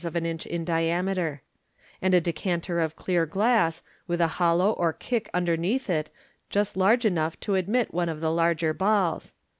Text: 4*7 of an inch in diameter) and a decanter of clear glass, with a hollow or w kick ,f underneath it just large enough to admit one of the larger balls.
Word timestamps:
4*7 0.01 0.05
of 0.07 0.15
an 0.15 0.25
inch 0.25 0.45
in 0.47 0.65
diameter) 0.65 1.43
and 2.01 2.15
a 2.15 2.19
decanter 2.21 2.79
of 2.79 2.95
clear 2.95 3.27
glass, 3.27 3.83
with 4.07 4.19
a 4.19 4.27
hollow 4.41 4.71
or 4.71 4.93
w 4.93 4.97
kick 4.99 5.25
,f 5.31 5.31
underneath 5.35 5.91
it 5.91 6.09
just 6.49 6.75
large 6.75 7.05
enough 7.05 7.39
to 7.39 7.53
admit 7.53 7.93
one 7.93 8.09
of 8.09 8.19
the 8.19 8.31
larger 8.31 8.73
balls. 8.73 9.33